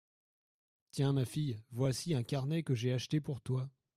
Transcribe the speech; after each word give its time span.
Tiens, 0.89 1.13
ma 1.13 1.25
fille, 1.25 1.61
voici 1.69 2.15
un 2.15 2.23
carnet 2.23 2.63
que 2.63 2.73
j’ai 2.73 2.91
acheté 2.91 3.21
pour 3.21 3.39
toi. 3.39 3.69